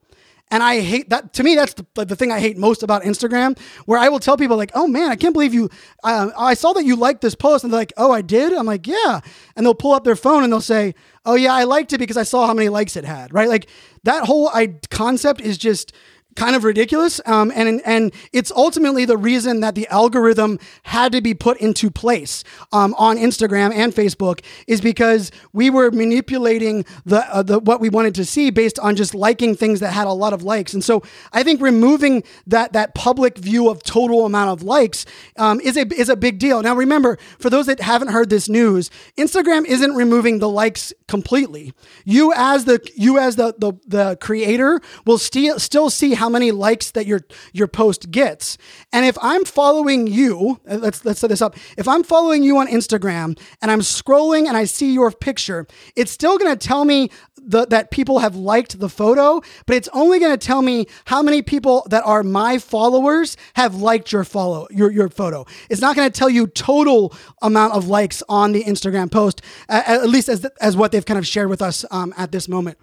[0.54, 1.32] And I hate that.
[1.32, 4.36] To me, that's the, the thing I hate most about Instagram, where I will tell
[4.36, 5.68] people like, "Oh man, I can't believe you.
[6.04, 8.64] Uh, I saw that you liked this post," and they're like, "Oh, I did." I'm
[8.64, 9.18] like, "Yeah,"
[9.56, 10.94] and they'll pull up their phone and they'll say,
[11.26, 13.48] "Oh yeah, I liked it because I saw how many likes it had." Right?
[13.48, 13.66] Like
[14.04, 15.92] that whole I, concept is just
[16.34, 17.20] kind of ridiculous.
[17.26, 21.90] Um, and and it's ultimately the reason that the algorithm had to be put into
[21.90, 27.80] place um, on Instagram and Facebook is because we were manipulating the uh, the what
[27.80, 30.74] we wanted to see based on just liking things that had a lot of likes.
[30.74, 35.60] And so I think removing that that public view of total amount of likes um,
[35.60, 36.62] is a is a big deal.
[36.62, 41.72] Now remember, for those that haven't heard this news, Instagram isn't removing the likes completely.
[42.04, 46.30] You as the you as the the, the creator will still still see how how
[46.30, 47.20] many likes that your
[47.52, 48.56] your post gets.
[48.94, 51.54] And if I'm following you, uh, let's let's set this up.
[51.76, 56.10] If I'm following you on Instagram and I'm scrolling and I see your picture, it's
[56.10, 60.18] still going to tell me the, that people have liked the photo, but it's only
[60.18, 64.66] going to tell me how many people that are my followers have liked your follow
[64.70, 65.44] your your photo.
[65.68, 69.86] It's not going to tell you total amount of likes on the Instagram post, at,
[69.86, 72.78] at least as as what they've kind of shared with us um, at this moment.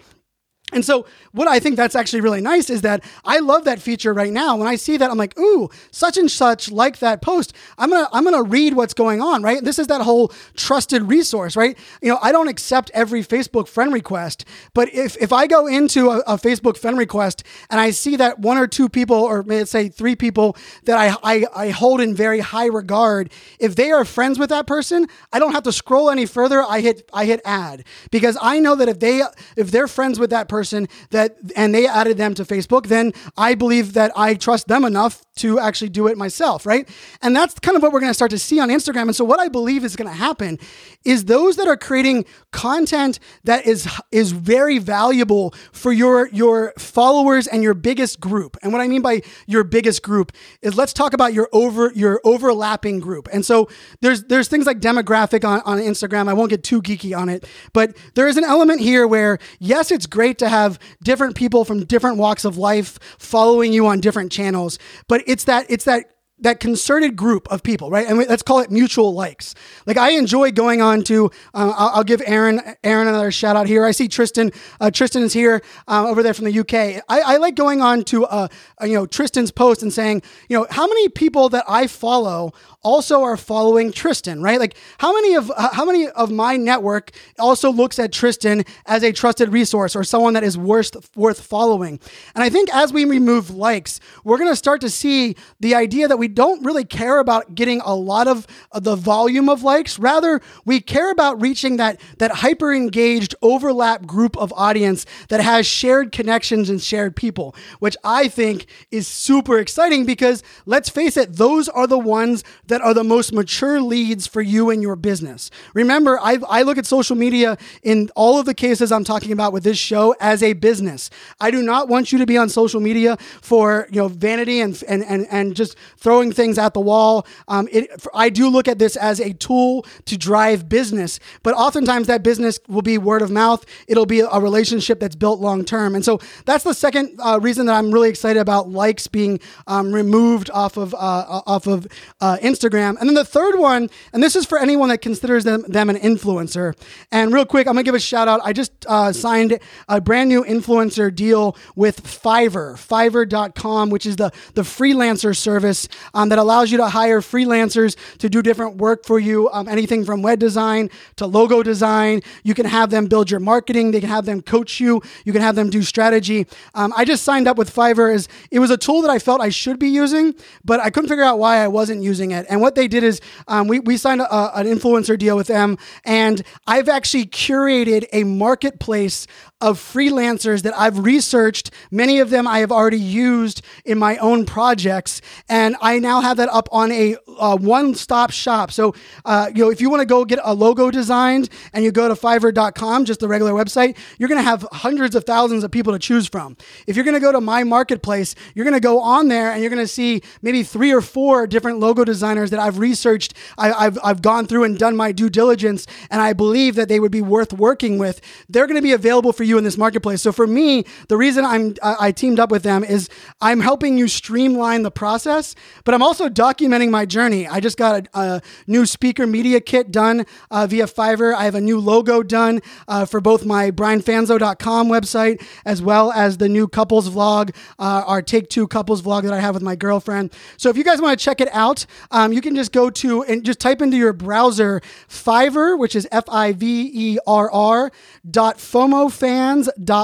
[0.72, 4.14] And so, what I think that's actually really nice is that I love that feature
[4.14, 4.56] right now.
[4.56, 8.08] When I see that, I'm like, "Ooh, such and such like that post." I'm gonna
[8.14, 9.64] I'm gonna read what's going on, right?
[9.64, 11.78] This is that whole trusted resource, right?
[12.02, 16.10] You know, I don't accept every Facebook friend request, but if if I go into
[16.10, 19.72] a, a Facebook friend request and I see that one or two people, or let's
[19.72, 20.56] say three people
[20.86, 24.68] that I, I I hold in very high regard, if they are friends with that
[24.68, 26.64] person, I don't have to scroll any further.
[26.64, 29.22] I hit I hit add because I know that if they
[29.58, 33.14] if they're friends with that person person that and they added them to Facebook, then
[33.36, 36.88] I believe that I trust them enough to actually do it myself, right?
[37.24, 39.04] And that's kind of what we're going to start to see on Instagram.
[39.10, 40.60] And so what I believe is going to happen
[41.04, 47.48] is those that are creating content that is is very valuable for your your followers
[47.48, 48.58] and your biggest group.
[48.62, 52.22] And what I mean by your biggest group is let's talk about your over your
[52.24, 53.28] overlapping group.
[53.34, 53.68] And so
[54.02, 56.30] there's there's things like demographic on, on Instagram.
[56.30, 59.92] I won't get too geeky on it, but there is an element here where yes,
[59.92, 64.32] it's great to have different people from different walks of life following you on different
[64.32, 66.12] channels, but it's that it's that
[66.42, 68.08] that concerted group of people, right?
[68.08, 69.54] And let's call it mutual likes.
[69.86, 71.28] Like I enjoy going on to.
[71.54, 73.86] Uh, I'll, I'll, give Aaron Aaron another shout out here.
[73.86, 74.52] I see Tristan.
[74.80, 77.04] Uh, Tristan is here uh, over there from the UK.
[77.08, 78.48] I, I like going on to uh,
[78.82, 83.24] you know Tristan's post and saying, you know, how many people that I follow also
[83.24, 84.60] are following Tristan, right?
[84.60, 89.12] Like how many of how many of my network also looks at Tristan as a
[89.12, 92.00] trusted resource or someone that is worth worth following.
[92.36, 96.08] And I think as we remove likes, we're going to start to see the idea
[96.08, 100.00] that we don't really care about getting a lot of the volume of likes.
[100.00, 105.66] Rather, we care about reaching that, that hyper engaged overlap group of audience that has
[105.66, 111.36] shared connections and shared people, which I think is super exciting because let's face it,
[111.36, 115.52] those are the ones that are the most mature leads for you and your business.
[115.74, 119.52] Remember, I, I look at social media in all of the cases I'm talking about
[119.52, 121.10] with this show as a business.
[121.42, 124.82] I do not want you to be on social media for, you know, vanity and,
[124.88, 127.28] and, and, and just throwing things at the wall.
[127.50, 132.08] Um, it, I do look at this as a tool to drive business, but oftentimes
[132.08, 133.66] that business will be word of mouth.
[133.90, 135.94] It'll be a relationship that's built long term.
[135.94, 139.92] And so that's the second uh, reason that I'm really excited about likes being um,
[139.92, 141.86] removed off of uh, off of
[142.22, 142.98] uh, Instagram Instagram.
[143.00, 145.98] And then the third one, and this is for anyone that considers them, them an
[145.98, 146.76] influencer.
[147.12, 148.42] And real quick, I'm gonna give a shout out.
[148.44, 154.32] I just uh, signed a brand new influencer deal with Fiverr, Fiverr.com, which is the,
[154.54, 159.20] the freelancer service um, that allows you to hire freelancers to do different work for
[159.20, 162.22] you, um, anything from web design to logo design.
[162.44, 165.42] You can have them build your marketing, they can have them coach you, you can
[165.42, 166.48] have them do strategy.
[166.74, 169.42] Um, I just signed up with Fiverr as it was a tool that I felt
[169.42, 172.46] I should be using, but I couldn't figure out why I wasn't using it.
[172.52, 175.78] And what they did is um, we, we signed a, an influencer deal with them,
[176.04, 179.26] and I've actually curated a marketplace
[179.62, 181.72] of freelancers that I've researched.
[181.92, 186.38] Many of them I have already used in my own projects, and I now have
[186.38, 188.72] that up on a uh, one-stop shop.
[188.72, 188.94] So,
[189.26, 192.08] uh, you know, if you want to go get a logo designed and you go
[192.08, 195.94] to Fiverr.com, just the regular website, you're going to have hundreds of thousands of people
[195.94, 196.58] to choose from.
[196.88, 199.62] If you're going to go to my marketplace, you're going to go on there and
[199.62, 203.34] you're going to see maybe three or four different logo designers that I've researched.
[203.58, 207.00] I, I've I've gone through and done my due diligence, and I believe that they
[207.00, 208.22] would be worth working with.
[208.50, 210.22] They're going to be available for you in this marketplace.
[210.22, 213.10] So for me, the reason I'm I teamed up with them is
[213.42, 217.48] I'm helping you streamline the process, but I'm also documenting my journey.
[217.48, 221.34] I just got a, a new speaker media kit done uh, via Fiverr.
[221.34, 226.38] I have a new logo done uh, for both my brianfanzo.com website as well as
[226.38, 229.76] the new couples vlog, uh, our Take Two couples vlog that I have with my
[229.76, 230.34] girlfriend.
[230.58, 233.24] So if you guys want to check it out, um, you can just go to
[233.24, 237.92] and just type into your browser Fiverr, which is F I V E R R
[238.30, 239.41] dot FOMOFanz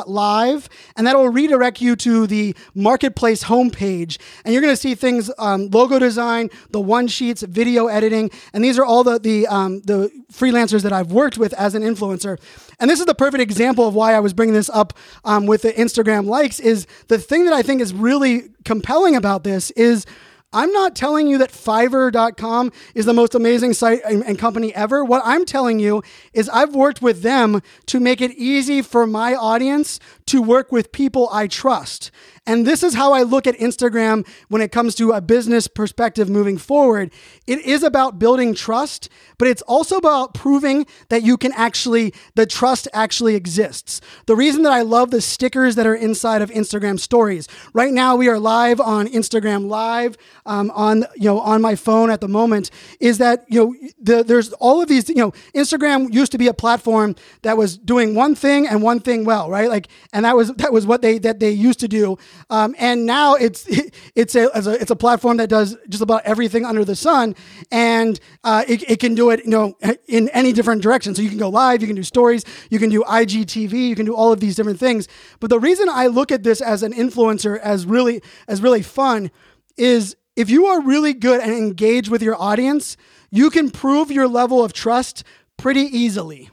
[0.08, 4.18] live, and that'll redirect you to the marketplace homepage.
[4.44, 8.64] And you're going to see things um, logo design, the one sheets, video editing, and
[8.64, 12.40] these are all the the um, the freelancers that I've worked with as an influencer.
[12.80, 14.94] And this is the perfect example of why I was bringing this up
[15.26, 16.60] um, with the Instagram likes.
[16.60, 20.06] Is the thing that I think is really compelling about this is
[20.54, 25.04] I'm not telling you that Fiverr.com is the most amazing site and, and, company ever.
[25.04, 29.36] What I'm telling you is I've worked with them to make it easy for my
[29.36, 32.12] audience to work with people I trust.
[32.48, 36.30] And this is how I look at Instagram when it comes to a business perspective
[36.30, 37.12] moving forward.
[37.46, 42.46] It is about building trust, but it's also about proving that you can actually, the
[42.46, 44.00] trust actually exists.
[44.28, 47.50] The reason that I love the stickers that are inside of Instagram stories.
[47.74, 52.10] Right now, we are live on Instagram Live um, on, you know, on my phone
[52.10, 56.14] at the moment, is that, you know, the, there's all of these, you know, Instagram
[56.14, 59.68] used to be a platform that was doing one thing and one thing well, right?
[59.68, 62.18] Like, and that was, that was what they, that they used to do.
[62.50, 63.66] Um, and now it's
[64.16, 67.36] it's a, a, it's a platform that does just about everything under the sun,
[67.72, 71.16] and uh, it, it can do it you know in any different direction.
[71.16, 74.06] So you can go live, you can do stories, you can do IGTV, you can
[74.06, 75.08] do all of these different things.
[75.40, 79.32] But the reason I look at this as an influencer as really as really fun
[79.78, 82.96] is if you are really good and engage with your audience,
[83.32, 85.24] you can prove your level of trust
[85.58, 86.50] pretty easily.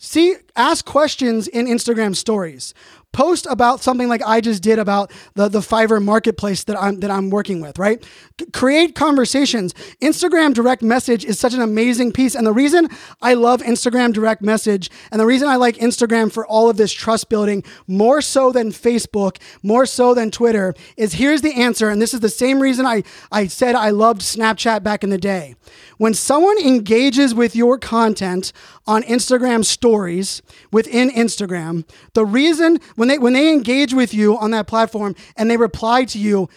[0.00, 2.72] See, ask questions in Instagram stories
[3.18, 7.10] post about something like I just did about the, the Fiverr marketplace that I'm that
[7.10, 8.00] I'm working with, right?
[8.38, 9.74] C- create conversations.
[10.00, 12.36] Instagram direct message is such an amazing piece.
[12.36, 12.88] And the reason
[13.20, 16.92] I love Instagram direct message and the reason I like Instagram for all of this
[16.92, 21.88] trust building more so than Facebook, more so than Twitter, is here's the answer.
[21.90, 23.02] And this is the same reason I,
[23.32, 25.56] I said I loved Snapchat back in the day.
[25.96, 28.52] When someone engages with your content
[28.86, 34.50] on Instagram stories within Instagram, the reason when they when they engage with you on
[34.52, 36.48] that platform and they reply to you,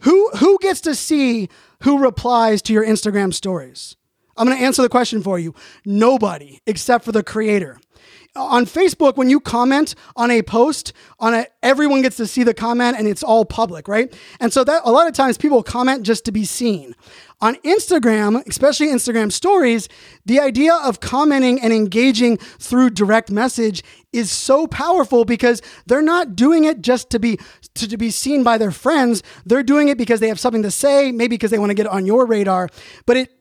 [0.00, 1.48] who who gets to see
[1.82, 3.96] who replies to your Instagram stories?
[4.36, 5.54] I'm going to answer the question for you.
[5.86, 7.78] Nobody except for the creator
[8.36, 12.54] on Facebook, when you comment on a post, on a everyone gets to see the
[12.54, 14.14] comment and it's all public, right?
[14.40, 16.94] And so that a lot of times people comment just to be seen.
[17.40, 19.88] On Instagram, especially Instagram stories,
[20.24, 23.82] the idea of commenting and engaging through direct message
[24.16, 27.38] is so powerful because they're not doing it just to be
[27.74, 29.22] to, to be seen by their friends.
[29.44, 31.86] They're doing it because they have something to say, maybe because they want to get
[31.86, 32.68] on your radar.
[33.04, 33.32] But it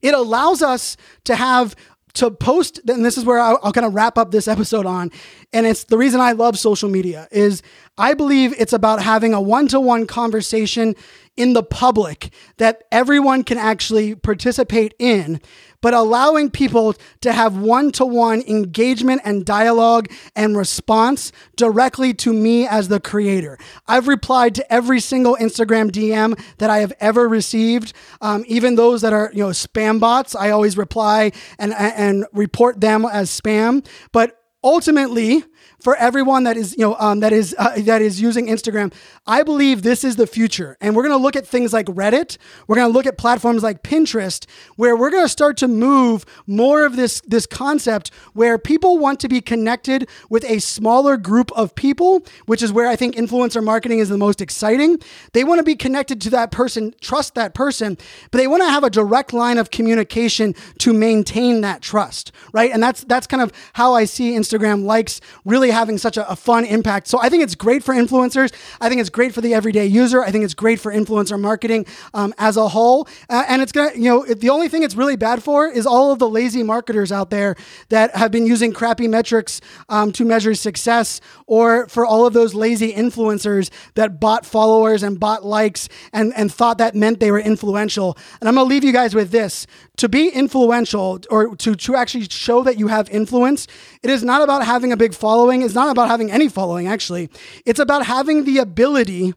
[0.00, 1.76] it allows us to have
[2.14, 5.10] to post and this is where I'll, I'll, kind of wrap up this episode on
[5.52, 7.62] and it's the reason i love social media is
[7.96, 10.94] i believe it's about having a one-to-one conversation
[11.36, 15.40] in the public that everyone can actually participate in
[15.82, 22.32] but allowing people to have one to one engagement and dialogue and response directly to
[22.32, 23.58] me as the creator.
[23.86, 27.92] I've replied to every single Instagram DM that I have ever received,
[28.22, 30.34] um, even those that are you know spam bots.
[30.34, 35.44] I always reply and and report them as spam, but ultimately
[35.82, 38.92] for everyone that is you know um, that is uh, that is using Instagram.
[39.26, 42.38] I believe this is the future, and we're going to look at things like Reddit.
[42.66, 44.46] We're going to look at platforms like Pinterest,
[44.76, 49.20] where we're going to start to move more of this this concept where people want
[49.20, 53.62] to be connected with a smaller group of people, which is where I think influencer
[53.62, 54.98] marketing is the most exciting.
[55.32, 57.98] They want to be connected to that person, trust that person,
[58.30, 62.70] but they want to have a direct line of communication to maintain that trust, right?
[62.70, 66.36] And that's that's kind of how I see Instagram likes really having such a, a
[66.36, 67.08] fun impact.
[67.08, 68.52] So I think it's great for influencers.
[68.80, 70.22] I think it's great for the everyday user.
[70.22, 73.08] I think it's great for influencer marketing um, as a whole.
[73.28, 76.12] Uh, and it's gonna, you know, the only thing it's really bad for is all
[76.12, 77.56] of the lazy marketers out there
[77.88, 82.54] that have been using crappy metrics um, to measure success, or for all of those
[82.54, 87.40] lazy influencers that bought followers and bought likes and and thought that meant they were
[87.40, 88.16] influential.
[88.40, 89.66] And I'm gonna leave you guys with this:
[89.96, 93.66] to be influential or to to actually show that you have influence,
[94.02, 95.61] it is not about having a big following.
[95.62, 96.86] It's not about having any following.
[96.86, 97.30] Actually,
[97.64, 99.34] it's about having the ability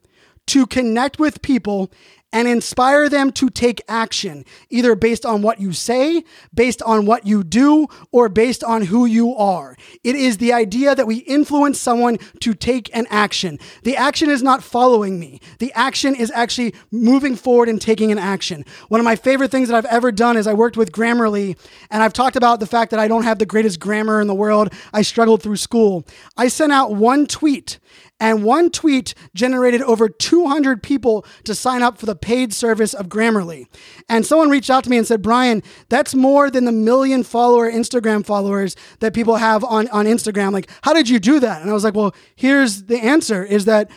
[0.47, 1.91] to connect with people
[2.35, 6.21] and inspire them to take action, either based on what you say,
[6.53, 9.77] based on what you do, or based on who you are.
[10.03, 13.57] It is the idea that we influence someone to take an action.
[13.83, 18.19] The action is not following me, the action is actually moving forward and taking an
[18.19, 18.65] action.
[18.89, 21.57] One of my favorite things that I've ever done is I worked with Grammarly,
[21.89, 24.35] and I've talked about the fact that I don't have the greatest grammar in the
[24.35, 24.73] world.
[24.91, 26.05] I struggled through school.
[26.35, 27.79] I sent out one tweet
[28.19, 33.07] and one tweet generated over 200 people to sign up for the paid service of
[33.09, 33.65] Grammarly.
[34.07, 37.69] And someone reached out to me and said, Brian, that's more than the million follower
[37.69, 40.53] Instagram followers that people have on, on Instagram.
[40.53, 41.61] Like, how did you do that?
[41.61, 43.91] And I was like, well, here's the answer is that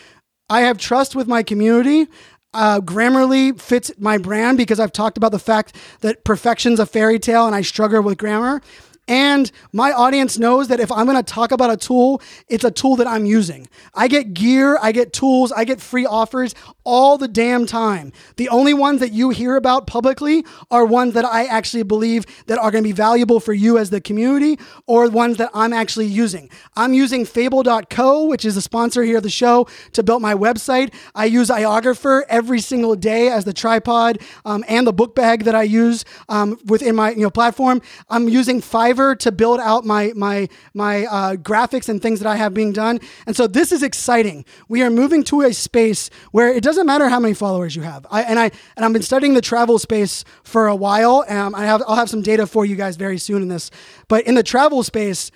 [0.51, 2.09] I have trust with my community.
[2.55, 7.19] Uh, Grammarly fits my brand because I've talked about the fact that perfection's a fairy
[7.19, 8.62] tale and I struggle with grammar.
[9.09, 12.71] And my audience knows that if I'm going to talk about a tool, it's a
[12.71, 13.67] tool that I'm using.
[13.95, 16.55] I get gear, I get tools, I get free offers
[16.85, 18.13] all the damn time.
[18.37, 22.59] The only ones that you hear about publicly are ones that I actually believe that
[22.59, 26.07] are going to be valuable for you as the community or ones that I'm actually
[26.07, 26.51] using.
[26.77, 30.93] I'm using fabl.co, which is a sponsor here of the show, to build my website.
[31.15, 35.55] I use iOgrapher every single day as the tripod um, and the book bag that
[35.55, 37.81] I use um, within my you know platform.
[38.11, 42.28] I'm using Fiverr Fiverr to build out my my my uh, graphics and things that
[42.28, 43.01] I have being done.
[43.26, 44.44] And so this is exciting.
[44.68, 48.07] We are moving to a space where it doesn't matter how many followers you have.
[48.11, 51.24] I, and I and I've been studying the travel space for a while.
[51.28, 53.70] Um, I have I'll have some data for you guys very soon in this.
[54.09, 55.30] But in the travel space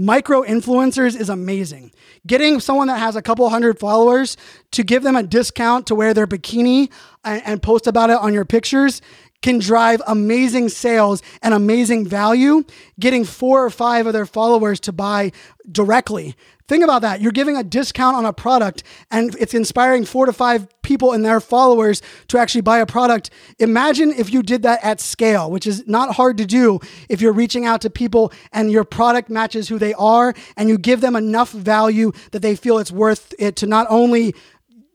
[0.00, 1.90] micro influencers is amazing.
[2.24, 4.36] Getting someone that has a couple hundred followers
[4.70, 6.90] to give them a discount to wear their bikini
[7.24, 9.02] and, and, post about it on your pictures
[9.42, 12.64] can drive amazing sales and amazing value,
[12.98, 15.32] getting four or five of their followers to buy
[15.70, 16.34] directly.
[16.66, 17.22] Think about that.
[17.22, 21.24] You're giving a discount on a product and it's inspiring four to five people and
[21.24, 23.30] their followers to actually buy a product.
[23.58, 26.78] Imagine if you did that at scale, which is not hard to do
[27.08, 30.76] if you're reaching out to people and your product matches who they are and you
[30.76, 34.34] give them enough value that they feel it's worth it to not only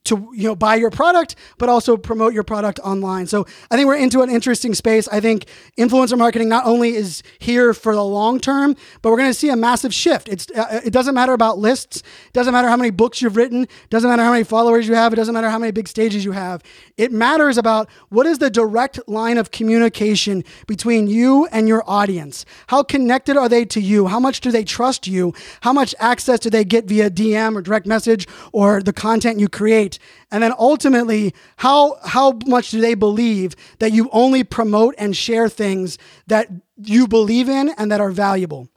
[0.06, 3.28] to you know buy your product but also promote your product online.
[3.28, 5.08] So i think we're into an interesting space.
[5.08, 5.46] I think
[5.78, 9.50] influencer marketing not only is here for the long term but we're going to see
[9.50, 10.30] a massive shift.
[10.30, 11.98] It's uh, it doesn't matter about lists.
[11.98, 13.64] It doesn't matter how many books you've written.
[13.64, 15.14] It doesn't matter how many followers you have.
[15.14, 16.62] It doesn't matter how many big stages you have.
[16.98, 22.46] It matters about what is the direct line of communication between you and your audience.
[22.68, 24.08] How connected are they to you?
[24.08, 25.34] How much do they trust you?
[25.62, 29.48] How much access do they get via dm or direct message or the content you
[29.48, 29.93] create
[30.32, 35.50] and then ultimately how how much do they believe that you only promote and share
[35.50, 38.68] things that you believe in and that are valuable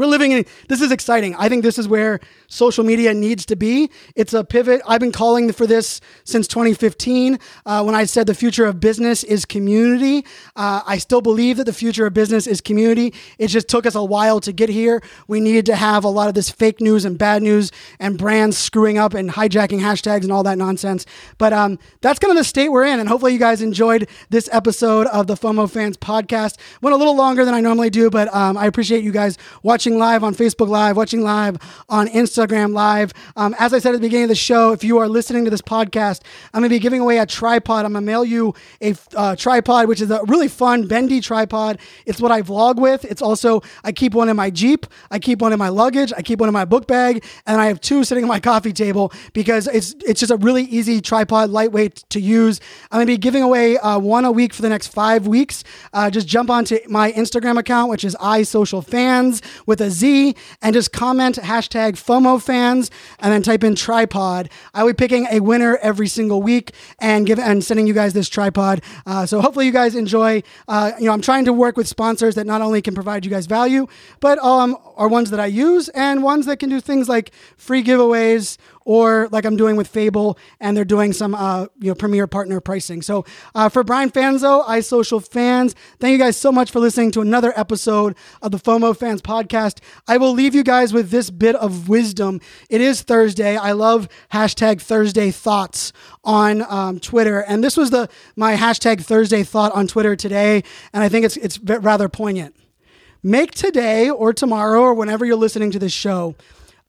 [0.00, 1.36] we're living in this is exciting.
[1.36, 3.90] I think this is where social media needs to be.
[4.16, 4.80] It's a pivot.
[4.88, 9.22] I've been calling for this since 2015 uh, when I said the future of business
[9.22, 10.24] is community.
[10.56, 13.12] Uh, I still believe that the future of business is community.
[13.38, 15.02] It just took us a while to get here.
[15.28, 18.56] We needed to have a lot of this fake news and bad news and brands
[18.56, 21.04] screwing up and hijacking hashtags and all that nonsense.
[21.36, 23.00] But um, that's kind of the state we're in.
[23.00, 26.56] And hopefully you guys enjoyed this episode of the FOMOFanz podcast.
[26.80, 29.89] Went a little longer than I normally do, but um, I appreciate you guys watching
[29.90, 31.56] watching live on Facebook Live, watching live
[31.88, 33.12] on Instagram Live.
[33.34, 35.50] Um, as I said at the beginning of the show, if you are listening to
[35.50, 36.20] this podcast,
[36.54, 37.84] I'm going to be giving away a tripod.
[37.84, 41.80] I'm going to mail you a uh, tripod, which is a really fun, bendy tripod.
[42.06, 43.04] It's what I vlog with.
[43.04, 46.22] It's also, I keep one in my Jeep, I keep one in my luggage, I
[46.22, 49.12] keep one in my book bag, and I have two sitting on my coffee table
[49.32, 52.60] because it's, it's just a really easy tripod, lightweight to use.
[52.92, 55.64] I'm going to be giving away uh, one a week for the next five weeks.
[55.92, 60.92] Uh, just jump onto my Instagram account, which is iSocialFanz with a Z and just
[60.92, 62.90] comment hashtag FOMOFanz
[63.20, 64.50] and then type in tripod.
[64.74, 68.12] I will be picking a winner every single week and give and sending you guys
[68.12, 68.82] this tripod.
[69.06, 70.42] Uh, so hopefully you guys enjoy.
[70.66, 73.30] Uh, you know, I'm trying to work with sponsors that not only can provide you
[73.30, 73.86] guys value,
[74.18, 77.82] but um, are ones that I use and ones that can do things like free
[77.82, 82.26] giveaways or like I'm doing with Fabl, and they're doing some uh, you know premier
[82.26, 83.02] partner pricing.
[83.02, 83.24] So
[83.54, 88.16] uh, for Brian Fanzo, iSocialFanz, thank you guys so much for listening to another episode
[88.42, 89.80] of the FOMOFanz Podcast.
[90.08, 92.40] I will leave you guys with this bit of wisdom.
[92.68, 93.56] It is Thursday.
[93.56, 95.92] I love hashtag Thursday thoughts
[96.24, 100.62] on um, Twitter, and this was the my hashtag Thursday thought on Twitter today,
[100.92, 102.56] and I think it's it's rather poignant.
[103.22, 106.34] Make today or tomorrow or whenever you're listening to this show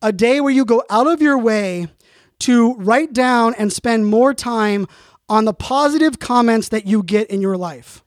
[0.02, 1.88] a day where you go out of your way
[2.40, 4.88] to write down and spend more time
[5.30, 8.04] on the positive comments that you get in your life.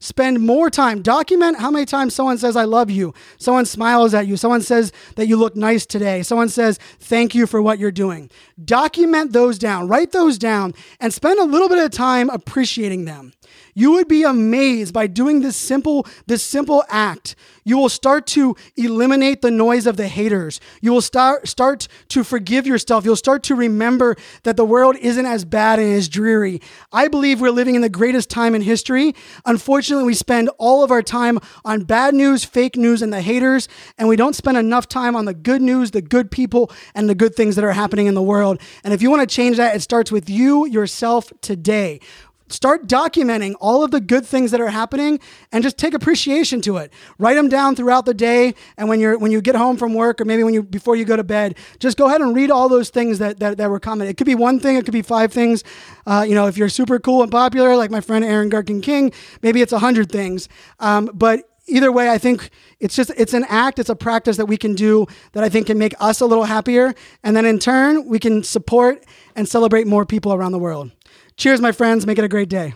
[0.00, 1.00] Spend more time.
[1.00, 3.14] Document how many times someone says, I love you.
[3.38, 4.36] Someone smiles at you.
[4.36, 6.22] Someone says that you look nice today.
[6.22, 8.30] Someone says, thank you for what you're doing.
[8.62, 9.88] Document those down.
[9.88, 13.32] Write those down and spend a little bit of time appreciating them.
[13.74, 17.34] You would be amazed by doing this simple this simple act.
[17.64, 20.60] You will start to eliminate the noise of the haters.
[20.80, 23.04] You will start start to forgive yourself.
[23.04, 26.60] You'll start to remember that the world isn't as bad and as dreary.
[26.92, 29.14] I believe we're living in the greatest time in history.
[29.44, 33.68] Unfortunately, we spend all of our time on bad news, fake news and the haters,
[33.98, 37.14] and we don't spend enough time on the good news, the good people and the
[37.14, 38.60] good things that are happening in the world.
[38.84, 42.00] And if you want to change that, it starts with you yourself today
[42.48, 45.18] start documenting all of the good things that are happening
[45.52, 46.92] and just take appreciation to it.
[47.18, 50.20] Write them down throughout the day and when you're when you get home from work
[50.20, 52.68] or maybe when you before you go to bed just go ahead and read all
[52.68, 55.02] those things that that, that were commented it could be one thing it could be
[55.02, 55.64] five things.
[56.06, 59.12] Uh, you know if you're super cool and popular like my friend aaron garkin king
[59.42, 60.48] maybe it's a hundred things.
[60.80, 64.44] Um, but either way i think it's just it's an act it's a practice that
[64.44, 66.94] we can do that i think can make us a little happier.
[67.22, 69.02] And then in turn we can support
[69.34, 70.90] and celebrate more people around the world
[71.36, 72.06] Cheers, my friends.
[72.06, 72.74] Make it a great day.